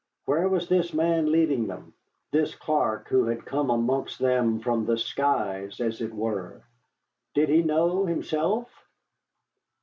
Where 0.25 0.49
was 0.49 0.67
this 0.67 0.95
man 0.95 1.31
leading 1.31 1.67
them, 1.67 1.93
this 2.31 2.55
Clark 2.55 3.07
who 3.09 3.25
had 3.25 3.45
come 3.45 3.69
amongst 3.69 4.17
them 4.17 4.59
from 4.59 4.83
the 4.83 4.97
skies, 4.97 5.79
as 5.79 6.01
it 6.01 6.11
were? 6.11 6.63
Did 7.35 7.49
he 7.49 7.61
know, 7.61 8.07
himself? 8.07 8.67